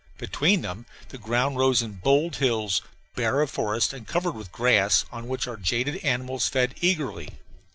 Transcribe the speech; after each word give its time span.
Between 0.17 0.61
them 0.63 0.87
the 1.09 1.19
ground 1.19 1.57
rose 1.57 1.83
in 1.83 1.91
bold 2.01 2.37
hills, 2.37 2.81
bare 3.13 3.39
of 3.41 3.51
forest 3.51 3.93
and 3.93 4.07
covered 4.07 4.33
with 4.33 4.51
grass, 4.51 5.05
on 5.11 5.27
which 5.27 5.47
our 5.47 5.57
jaded 5.57 5.97
animals 5.97 6.47
fed 6.47 6.73
eagerly. 6.81 7.29